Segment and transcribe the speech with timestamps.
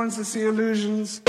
[0.00, 1.20] wants to see illusions.